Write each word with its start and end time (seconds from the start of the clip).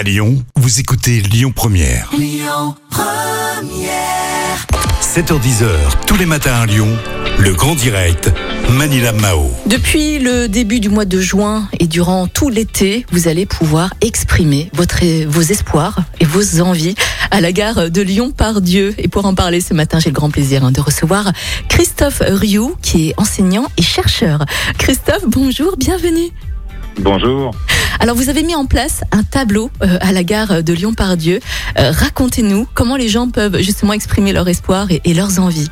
À 0.00 0.02
Lyon, 0.02 0.42
vous 0.56 0.80
écoutez 0.80 1.20
Lyon 1.20 1.52
Première. 1.54 2.10
7h10h, 5.02 5.66
tous 6.06 6.16
les 6.16 6.24
matins 6.24 6.54
à 6.54 6.64
Lyon, 6.64 6.88
le 7.38 7.52
grand 7.52 7.74
direct, 7.74 8.32
Manila 8.70 9.12
Mao. 9.12 9.50
Depuis 9.66 10.18
le 10.18 10.48
début 10.48 10.80
du 10.80 10.88
mois 10.88 11.04
de 11.04 11.20
juin 11.20 11.68
et 11.78 11.86
durant 11.86 12.28
tout 12.28 12.48
l'été, 12.48 13.04
vous 13.12 13.28
allez 13.28 13.44
pouvoir 13.44 13.92
exprimer 14.00 14.70
votre, 14.72 15.04
vos 15.26 15.42
espoirs 15.42 15.98
et 16.18 16.24
vos 16.24 16.62
envies 16.62 16.94
à 17.30 17.42
la 17.42 17.52
gare 17.52 17.90
de 17.90 18.00
Lyon 18.00 18.30
par 18.30 18.62
Dieu. 18.62 18.94
Et 18.96 19.08
pour 19.08 19.26
en 19.26 19.34
parler 19.34 19.60
ce 19.60 19.74
matin, 19.74 19.98
j'ai 19.98 20.08
le 20.08 20.14
grand 20.14 20.30
plaisir 20.30 20.64
hein, 20.64 20.72
de 20.72 20.80
recevoir 20.80 21.30
Christophe 21.68 22.22
Rioux, 22.26 22.74
qui 22.80 23.10
est 23.10 23.14
enseignant 23.18 23.68
et 23.76 23.82
chercheur. 23.82 24.46
Christophe, 24.78 25.26
bonjour, 25.26 25.76
bienvenue. 25.76 26.30
Bonjour. 26.98 27.52
Alors 27.98 28.16
vous 28.16 28.28
avez 28.28 28.42
mis 28.42 28.54
en 28.54 28.66
place 28.66 29.02
un 29.12 29.22
tableau 29.22 29.70
euh, 29.82 29.98
à 30.00 30.12
la 30.12 30.22
gare 30.24 30.62
de 30.62 30.72
Lyon-Pardieu. 30.72 31.40
Euh, 31.78 31.90
Racontez-nous 31.92 32.66
comment 32.74 32.96
les 32.96 33.08
gens 33.08 33.28
peuvent 33.28 33.58
justement 33.58 33.92
exprimer 33.92 34.32
leur 34.32 34.48
espoir 34.48 34.90
et, 34.90 35.00
et 35.04 35.14
leurs 35.14 35.38
envies. 35.38 35.68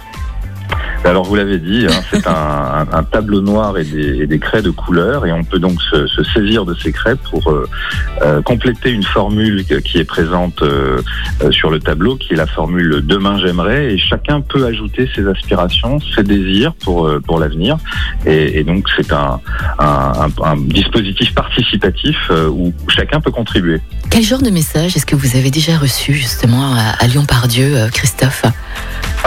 Alors 1.05 1.25
vous 1.25 1.37
l'avez 1.37 1.59
dit, 1.59 1.87
hein, 1.89 2.03
c'est 2.11 2.27
un, 2.27 3.03
tableau 3.11 3.41
noir 3.41 3.79
et 3.79 3.85
des, 3.85 4.27
et 4.31 4.39
craies 4.39 4.63
de 4.63 4.71
couleur 4.71 5.25
et 5.27 5.33
on 5.33 5.45
peut 5.45 5.59
donc 5.59 5.81
se, 5.81 6.07
saisir 6.35 6.65
de 6.65 6.75
ces 6.75 6.93
craies 6.93 7.17
pour 7.31 7.51
euh, 7.51 7.67
euh, 8.23 8.43
compléter 8.43 8.91
une 8.91 9.05
formule 9.05 9.65
qui 9.65 9.99
est 9.99 10.05
présente 10.05 10.61
euh, 10.63 11.01
sur 11.51 11.71
le 11.71 11.79
tableau, 11.79 12.17
qui 12.17 12.35
est 12.35 12.37
la 12.37 12.47
formule 12.47 13.03
Demain 13.05 13.39
j'aimerais 13.39 13.95
et 13.95 13.99
chacun 13.99 14.41
peut 14.41 14.67
ajouter 14.67 15.09
ses 15.15 15.27
aspirations, 15.27 15.99
ses 16.15 16.25
désirs 16.25 16.75
pour, 16.75 17.11
pour 17.27 17.39
l'avenir 17.39 17.79
et, 18.27 18.65
donc 18.65 18.87
c'est 18.97 19.13
un, 19.13 19.41
dispositif 20.67 21.35
participatif 21.35 22.17
où 22.51 22.73
chacun 22.89 23.21
peut 23.21 23.31
contribuer. 23.31 23.81
Quel 24.11 24.23
genre 24.23 24.43
de 24.43 24.51
message 24.51 24.97
est-ce 24.97 25.07
que 25.07 25.17
vous 25.17 25.37
avez 25.37 25.51
déjà 25.51 25.79
reçu 25.79 26.13
justement 26.13 26.75
à, 26.75 26.91
à 26.99 27.07
Lyon-Pardieu, 27.07 27.89
Christophe? 27.93 28.45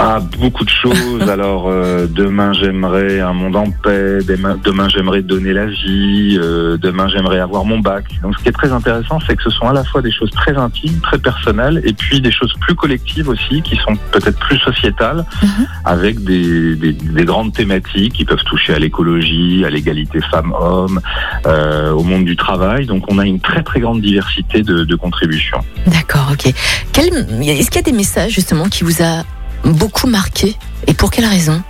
Ah, 0.03 0.19
beaucoup 0.39 0.65
de 0.65 0.69
choses. 0.69 1.21
Alors, 1.29 1.67
euh, 1.69 2.07
demain 2.09 2.53
j'aimerais 2.53 3.19
un 3.19 3.33
monde 3.33 3.55
en 3.55 3.69
paix. 3.69 4.17
Demain, 4.27 4.57
demain, 4.63 4.89
j'aimerais 4.89 5.21
donner 5.21 5.53
la 5.53 5.67
vie. 5.67 6.39
euh, 6.41 6.75
demain 6.77 7.07
j'aimerais 7.07 7.39
avoir 7.39 7.65
mon 7.65 7.77
bac. 7.79 8.05
Donc, 8.23 8.35
ce 8.35 8.41
qui 8.43 8.49
est 8.49 8.51
très 8.51 8.71
intéressant, 8.71 9.19
c'est 9.27 9.35
que 9.35 9.43
ce 9.43 9.51
sont 9.51 9.67
à 9.67 9.73
la 9.73 9.83
fois 9.83 10.01
des 10.01 10.11
choses 10.11 10.31
très 10.31 10.57
intimes, 10.57 10.99
très 11.03 11.19
personnelles, 11.19 11.81
et 11.85 11.93
puis 11.93 12.19
des 12.19 12.31
choses 12.31 12.51
plus 12.61 12.73
collectives 12.73 13.29
aussi, 13.29 13.61
qui 13.61 13.75
sont 13.77 13.95
peut-être 14.11 14.39
plus 14.39 14.57
sociétales, 14.59 15.23
Mhm. 15.43 15.67
avec 15.85 16.23
des, 16.23 16.75
des, 16.75 16.93
des 16.93 17.25
grandes 17.25 17.53
thématiques 17.53 18.13
qui 18.13 18.25
peuvent 18.25 18.43
toucher 18.43 18.73
à 18.73 18.79
l'écologie, 18.79 19.63
à 19.65 19.69
l'égalité 19.69 20.19
femmes-hommes, 20.31 20.99
euh, 21.45 21.91
au 21.91 22.01
monde 22.03 22.25
du 22.25 22.35
travail. 22.35 22.87
Donc, 22.87 23.03
on 23.11 23.19
a 23.19 23.25
une 23.25 23.39
très 23.39 23.61
très 23.61 23.79
grande 23.79 24.01
diversité 24.01 24.63
de, 24.63 24.83
de 24.83 24.95
contributions. 24.95 25.59
D'accord, 25.85 26.29
ok. 26.33 26.51
Quel- 26.91 27.13
Est-ce 27.43 27.69
qu'il 27.69 27.75
y 27.81 27.85
a 27.85 27.91
des 27.91 27.91
messages 27.91 28.31
justement 28.33 28.65
qui 28.65 28.83
vous 28.83 29.03
a 29.03 29.23
beaucoup 29.63 30.07
marqué. 30.07 30.57
Et 30.87 30.93
pour 30.93 31.11
quelle 31.11 31.25
raison? 31.25 31.61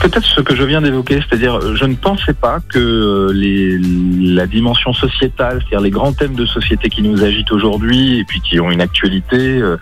Peut-être 0.00 0.24
ce 0.24 0.40
que 0.40 0.54
je 0.54 0.62
viens 0.62 0.80
d'évoquer, 0.80 1.20
c'est-à-dire 1.28 1.74
je 1.74 1.84
ne 1.84 1.94
pensais 1.94 2.32
pas 2.32 2.58
que 2.72 2.78
euh, 2.78 3.32
les, 3.34 3.78
la 4.34 4.46
dimension 4.46 4.92
sociétale, 4.92 5.58
c'est-à-dire 5.60 5.80
les 5.80 5.90
grands 5.90 6.12
thèmes 6.12 6.34
de 6.36 6.46
société 6.46 6.88
qui 6.88 7.02
nous 7.02 7.24
agitent 7.24 7.50
aujourd'hui 7.50 8.20
et 8.20 8.24
puis 8.24 8.40
qui 8.40 8.60
ont 8.60 8.70
une 8.70 8.80
actualité, 8.80 9.36
euh, 9.60 9.76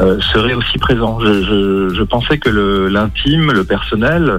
euh, 0.00 0.20
seraient 0.32 0.54
aussi 0.54 0.78
présents. 0.78 1.20
Je, 1.20 1.42
je, 1.44 1.94
je 1.94 2.02
pensais 2.02 2.38
que 2.38 2.48
l'intime, 2.50 3.52
le, 3.52 3.62
personnel 3.64 4.38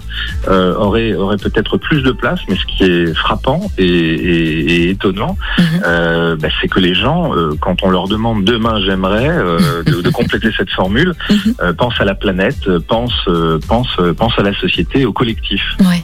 euh, 0.50 0.75
aurait, 0.75 1.14
aurait 1.14 1.38
peut-être 1.38 1.78
plus 1.78 2.02
de 2.03 2.12
place, 2.12 2.40
mais 2.50 2.56
ce 2.58 2.66
qui 2.66 2.84
est 2.84 3.14
frappant 3.16 3.62
et, 3.78 3.86
et- 3.86 4.73
et 4.84 4.90
étonnant, 4.90 5.38
Mhm. 5.58 5.66
euh, 5.86 6.36
bah, 6.36 6.50
c'est 6.62 6.68
que 6.68 6.80
les 6.80 6.94
gens, 6.94 7.34
euh, 7.36 7.52
quand 7.62 7.84
on 7.84 7.90
leur 7.90 8.08
demande 8.08 8.44
demain 8.44 8.80
j'aimerais 8.86 9.30
euh, 9.30 9.84
de, 9.84 10.02
de 10.02 10.09
compléter 10.09 10.50
cette 10.58 10.70
formule, 10.72 11.14
euh, 11.62 11.72
pensent 11.73 12.00
à 12.02 12.06
la 12.06 12.16
planète, 12.16 12.68
euh, 12.68 12.80
pensent, 12.86 13.14
euh, 13.28 13.59
pensent, 13.68 13.88
euh, 14.00 14.14
pensent 14.14 14.38
à 14.38 14.44
la 14.44 14.53
société, 14.53 14.72
au 15.06 15.13
collectif. 15.13 15.61
Ouais. 15.79 16.03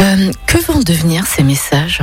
Euh, 0.00 0.30
que 0.46 0.58
vont 0.66 0.80
devenir 0.80 1.26
ces 1.26 1.42
messages? 1.42 2.02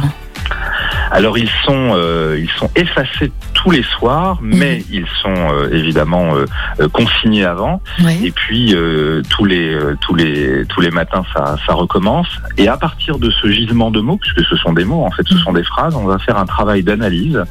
Alors 1.11 1.37
ils 1.37 1.49
sont, 1.65 1.91
euh, 1.93 2.39
ils 2.39 2.49
sont 2.57 2.69
effacés 2.75 3.31
tous 3.53 3.69
les 3.69 3.83
soirs, 3.83 4.39
mais 4.41 4.83
ils 4.91 5.05
sont 5.21 5.35
euh, 5.35 5.69
évidemment 5.73 6.35
euh, 6.35 6.45
euh, 6.79 6.87
consignés 6.87 7.43
avant. 7.43 7.81
Ouais. 8.03 8.17
Et 8.23 8.31
puis 8.31 8.73
euh, 8.73 9.21
tous 9.29 9.43
les 9.43 9.73
euh, 9.73 9.97
tous 10.01 10.15
les 10.15 10.63
tous 10.69 10.79
les 10.79 10.89
matins 10.89 11.23
ça 11.33 11.57
ça 11.67 11.73
recommence. 11.73 12.27
Et 12.57 12.69
à 12.69 12.77
partir 12.77 13.19
de 13.19 13.29
ce 13.29 13.51
gisement 13.51 13.91
de 13.91 13.99
mots, 13.99 14.17
puisque 14.17 14.47
ce 14.47 14.55
sont 14.55 14.71
des 14.71 14.85
mots 14.85 15.03
en 15.03 15.11
fait, 15.11 15.23
ce 15.27 15.37
sont 15.37 15.51
des 15.51 15.63
phrases, 15.63 15.95
on 15.95 16.05
va 16.05 16.17
faire 16.17 16.37
un 16.37 16.45
travail 16.45 16.81
d'analyse, 16.81 17.43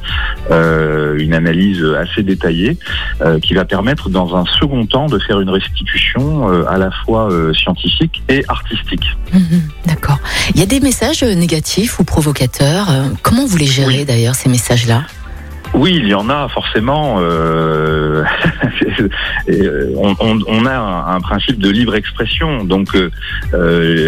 euh, 0.49 1.17
une 1.19 1.35
analyse 1.35 1.83
assez 1.99 2.23
détaillée, 2.23 2.77
euh, 3.21 3.39
qui 3.39 3.53
va 3.53 3.65
permettre 3.65 4.09
dans 4.09 4.35
un 4.35 4.45
second 4.59 4.85
temps 4.87 5.05
de 5.05 5.19
faire 5.19 5.39
une 5.39 5.49
restitution 5.51 6.51
euh, 6.51 6.65
à 6.67 6.77
la 6.79 6.89
fois 6.89 7.31
euh, 7.31 7.53
scientifique 7.53 8.23
et 8.27 8.43
artistique. 8.47 9.05
Mhm, 9.33 9.61
D'accord. 9.85 10.17
Il 10.55 10.59
y 10.59 10.63
a 10.63 10.65
des 10.65 10.79
messages 10.79 11.23
négatifs 11.23 11.99
ou 11.99 12.03
provocateurs. 12.03 12.87
Comment 13.21 13.45
vous 13.51 13.57
les 13.57 13.67
gérez 13.67 13.97
Oui. 13.99 14.05
d'ailleurs 14.05 14.35
ces 14.35 14.47
messages-là? 14.47 15.05
Oui, 15.81 15.91
il 16.01 16.07
y 16.07 16.13
en 16.13 16.29
a 16.29 16.47
forcément. 16.49 17.17
euh, 17.21 18.23
euh, 19.49 19.91
on, 19.97 20.15
on- 20.19 20.39
on 20.47 20.65
a 20.67 20.75
un, 20.77 21.15
un 21.15 21.19
principe 21.21 21.57
de 21.59 21.69
libre 21.71 21.95
expression, 21.95 22.63
donc 22.63 22.89
euh, 22.95 23.09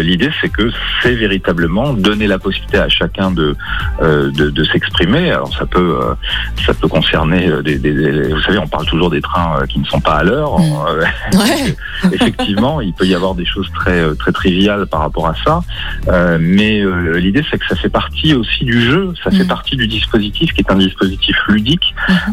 l'idée 0.02 0.30
c'est 0.40 0.50
que 0.50 0.70
c'est 1.02 1.14
véritablement 1.14 1.92
donner 1.92 2.28
la 2.28 2.38
possibilité 2.38 2.78
à 2.78 2.88
chacun 2.88 3.32
de 3.32 3.56
euh, 4.02 4.30
de, 4.30 4.50
de 4.50 4.64
s'exprimer. 4.64 5.32
Alors 5.32 5.52
ça 5.56 5.66
peut 5.66 5.98
ça 6.64 6.74
peut 6.74 6.86
concerner 6.88 7.50
des, 7.62 7.76
des- 7.78 7.92
des- 7.92 8.32
vous 8.32 8.40
savez, 8.42 8.58
on 8.58 8.68
parle 8.68 8.86
toujours 8.86 9.10
des 9.10 9.20
trains 9.20 9.58
qui 9.68 9.80
ne 9.80 9.84
sont 9.86 10.00
pas 10.00 10.14
à 10.18 10.22
l'heure. 10.22 10.52
Mm. 10.60 11.36
Ouais. 11.36 11.74
effectivement, 12.12 12.80
il 12.80 12.92
peut 12.92 13.06
y 13.06 13.14
avoir 13.16 13.34
des 13.34 13.46
choses 13.46 13.68
très 13.74 14.14
très 14.14 14.30
triviales 14.32 14.86
par 14.86 15.00
rapport 15.00 15.26
à 15.26 15.34
ça, 15.44 15.60
mais 16.38 16.82
l'idée 17.16 17.44
c'est 17.50 17.58
que 17.58 17.66
ça 17.66 17.74
fait 17.74 17.88
partie 17.88 18.32
aussi 18.34 18.64
du 18.64 18.80
jeu, 18.80 19.12
ça 19.24 19.30
fait 19.32 19.42
Mhm. 19.44 19.48
partie 19.48 19.76
du 19.76 19.86
dispositif 19.88 20.52
qui 20.54 20.60
est 20.60 20.70
un 20.70 20.76
dispositif 20.76 21.36
ludique 21.48 21.63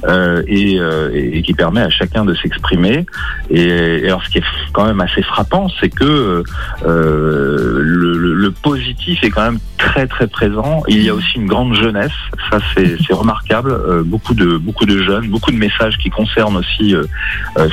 Euh, 0.05 0.43
et, 0.47 0.79
euh, 0.79 1.11
et 1.13 1.41
qui 1.41 1.53
permet 1.53 1.81
à 1.81 1.89
chacun 1.89 2.25
de 2.25 2.33
s'exprimer. 2.33 3.05
Et, 3.49 4.05
alors 4.05 4.23
ce 4.23 4.29
qui 4.29 4.37
est 4.39 4.43
quand 4.73 4.85
même 4.85 5.01
assez 5.01 5.21
frappant, 5.21 5.67
c'est 5.79 5.89
que 5.89 6.43
euh, 6.85 7.79
le, 7.81 8.51
positif 8.51 9.23
est 9.23 9.29
quand 9.29 9.43
même 9.43 9.59
très 9.77 10.07
très 10.07 10.27
présent. 10.27 10.83
Il 10.87 11.01
y 11.01 11.09
a 11.09 11.13
aussi 11.13 11.37
une 11.37 11.47
grande 11.47 11.73
jeunesse, 11.73 12.11
ça 12.51 12.59
c'est 12.75 13.13
remarquable. 13.13 14.03
Beaucoup 14.03 14.33
de 14.33 14.57
beaucoup 14.57 14.85
de 14.85 15.01
jeunes, 15.01 15.29
beaucoup 15.29 15.51
de 15.51 15.57
messages 15.57 15.97
qui 15.97 16.09
concernent 16.09 16.57
aussi 16.57 16.93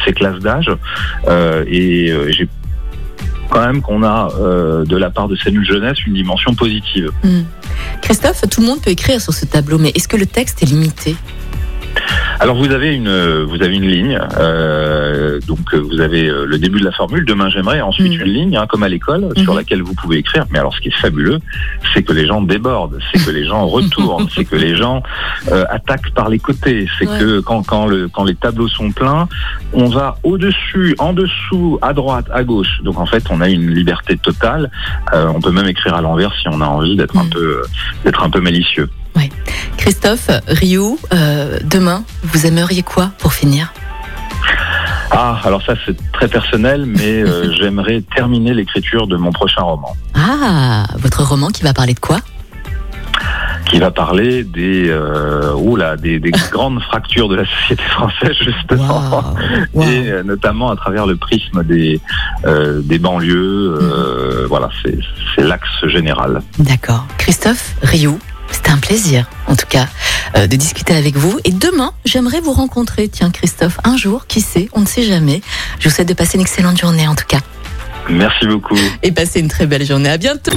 ces 0.04 0.12
classes 0.12 0.38
d'âge. 0.38 0.70
Et 1.66 2.14
j'ai 2.30 2.48
quand 3.50 3.60
même 3.60 3.82
qu'on 3.82 4.02
a 4.04 4.28
de 4.86 4.96
la 4.96 5.10
part 5.10 5.28
de 5.28 5.36
cette 5.36 5.60
jeunesse 5.62 5.98
une 6.06 6.14
dimension 6.14 6.54
positive. 6.54 7.10
Mhm. 7.24 7.44
Christophe, 8.02 8.42
tout 8.48 8.60
le 8.60 8.68
monde 8.68 8.80
peut 8.80 8.90
écrire 8.90 9.20
sur 9.20 9.34
ce 9.34 9.44
tableau, 9.44 9.78
mais 9.78 9.90
est-ce 9.94 10.08
que 10.08 10.16
le 10.16 10.26
texte 10.26 10.62
est 10.62 10.66
limité? 10.66 11.16
Alors 12.40 12.56
vous 12.56 12.70
avez 12.72 12.94
une 12.94 13.42
vous 13.44 13.62
avez 13.62 13.76
une 13.76 13.86
ligne, 13.88 14.18
euh, 14.38 15.40
donc 15.46 15.74
euh, 15.74 15.78
vous 15.78 16.00
avez 16.00 16.28
euh, 16.28 16.44
le 16.46 16.58
début 16.58 16.78
de 16.80 16.84
la 16.84 16.92
formule. 16.92 17.24
Demain 17.24 17.48
j'aimerais, 17.50 17.80
ensuite 17.80 18.12
Mhm. 18.12 18.20
une 18.26 18.32
ligne, 18.32 18.56
hein, 18.56 18.66
comme 18.68 18.82
à 18.82 18.88
l'école, 18.88 19.28
sur 19.36 19.52
Mhm. 19.52 19.58
laquelle 19.58 19.82
vous 19.82 19.94
pouvez 19.94 20.18
écrire. 20.18 20.44
Mais 20.50 20.58
alors 20.58 20.74
ce 20.74 20.80
qui 20.80 20.88
est 20.88 20.96
fabuleux, 21.00 21.38
c'est 21.92 22.02
que 22.02 22.12
les 22.12 22.26
gens 22.26 22.40
débordent, 22.42 22.98
c'est 23.12 23.24
que 23.24 23.30
les 23.30 23.44
gens 23.44 23.66
retournent, 23.78 24.28
c'est 24.34 24.44
que 24.44 24.56
les 24.56 24.76
gens 24.76 25.02
euh, 25.50 25.64
attaquent 25.70 26.10
par 26.14 26.28
les 26.28 26.38
côtés, 26.38 26.86
c'est 26.98 27.08
Ouais. 27.08 27.18
que 27.18 27.40
quand 27.40 27.62
quand 27.66 27.86
le 27.86 28.08
quand 28.08 28.24
les 28.24 28.34
tableaux 28.34 28.68
sont 28.68 28.90
pleins, 28.92 29.28
on 29.72 29.86
va 29.88 30.16
au 30.22 30.38
dessus, 30.38 30.94
en 30.98 31.12
dessous, 31.12 31.78
à 31.82 31.92
droite, 31.92 32.26
à 32.32 32.42
gauche. 32.44 32.80
Donc 32.82 32.98
en 32.98 33.06
fait 33.06 33.24
on 33.30 33.40
a 33.40 33.48
une 33.48 33.70
liberté 33.70 34.16
totale. 34.16 34.70
Euh, 35.14 35.26
on 35.34 35.40
peut 35.40 35.50
même 35.52 35.66
écrire 35.68 35.94
à 35.94 36.00
l'envers 36.02 36.32
si 36.40 36.48
on 36.48 36.60
a 36.60 36.66
envie 36.66 36.96
d'être 36.96 37.16
un 37.16 37.26
peu 37.26 37.62
d'être 38.04 38.22
un 38.22 38.30
peu 38.30 38.40
malicieux. 38.40 38.88
Christophe, 39.88 40.28
Ryu, 40.48 40.98
euh, 41.14 41.58
demain, 41.64 42.04
vous 42.22 42.44
aimeriez 42.44 42.82
quoi 42.82 43.10
pour 43.20 43.32
finir? 43.32 43.72
Ah, 45.10 45.40
alors 45.44 45.62
ça 45.62 45.72
c'est 45.86 45.96
très 46.12 46.28
personnel, 46.28 46.84
mais 46.84 47.22
euh, 47.22 47.50
j'aimerais 47.58 48.02
terminer 48.14 48.52
l'écriture 48.52 49.06
de 49.06 49.16
mon 49.16 49.32
prochain 49.32 49.62
roman, 49.62 49.96
Ah, 50.14 50.84
votre 50.98 51.22
roman 51.22 51.48
qui 51.48 51.62
va 51.62 51.72
parler 51.72 51.94
de 51.94 52.00
quoi? 52.00 52.18
Qui 53.64 53.78
va 53.78 53.90
parler 53.90 54.44
des, 54.44 54.90
euh, 54.90 55.54
oula, 55.54 55.96
des, 55.96 56.18
des 56.20 56.30
grandes 56.52 56.82
fractures 56.82 57.28
de 57.30 57.36
la 57.36 57.46
société 57.46 57.82
française 57.84 58.36
justement, 58.44 59.24
et 59.74 60.10
euh, 60.12 60.22
notamment 60.22 60.70
à 60.70 60.76
travers 60.76 61.06
le 61.06 61.16
prisme 61.16 61.64
des 61.64 61.98
euh, 62.44 62.82
des 62.84 62.98
banlieues. 62.98 63.78
euh, 63.80 64.46
Voilà, 64.50 64.68
c'est 64.84 65.42
l'axe 65.42 65.66
général. 65.86 66.42
D'accord. 66.58 67.06
Christophe, 67.16 67.74
Ryu, 67.82 68.10
c'était 68.68 68.76
un 68.76 68.80
plaisir, 68.80 69.26
en 69.46 69.56
tout 69.56 69.66
cas, 69.66 69.88
euh, 70.36 70.46
de 70.46 70.56
discuter 70.56 70.94
avec 70.94 71.16
vous. 71.16 71.38
Et 71.44 71.52
demain, 71.52 71.92
j'aimerais 72.04 72.40
vous 72.40 72.52
rencontrer, 72.52 73.08
tiens, 73.08 73.30
Christophe, 73.30 73.78
un 73.84 73.96
jour, 73.96 74.26
qui 74.26 74.40
sait, 74.40 74.68
on 74.72 74.80
ne 74.80 74.86
sait 74.86 75.04
jamais. 75.04 75.40
Je 75.78 75.88
vous 75.88 75.94
souhaite 75.94 76.08
de 76.08 76.14
passer 76.14 76.36
une 76.36 76.42
excellente 76.42 76.78
journée, 76.78 77.08
en 77.08 77.14
tout 77.14 77.26
cas. 77.26 77.40
Merci 78.10 78.46
beaucoup. 78.46 78.76
Et 79.02 79.12
passer 79.12 79.40
une 79.40 79.48
très 79.48 79.66
belle 79.66 79.84
journée. 79.84 80.08
À 80.08 80.18
bientôt. 80.18 80.56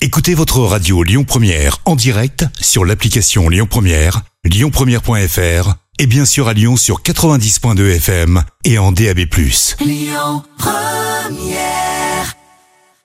Écoutez 0.00 0.34
votre 0.34 0.60
radio 0.60 1.02
Lyon 1.02 1.24
Première 1.24 1.78
en 1.84 1.94
direct 1.94 2.44
sur 2.60 2.84
l'application 2.84 3.48
Lyon 3.48 3.66
Première, 3.68 4.22
lyonpremière.fr 4.44 5.74
et 5.98 6.06
bien 6.06 6.24
sûr 6.24 6.48
à 6.48 6.54
Lyon 6.54 6.76
sur 6.76 7.02
90.2 7.02 7.96
FM 7.96 8.42
et 8.64 8.78
en 8.78 8.92
DAB+. 8.92 9.20
Lyon 9.80 10.42
Première 10.58 11.91